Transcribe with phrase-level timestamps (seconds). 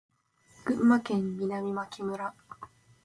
[0.65, 2.33] 群馬県南牧村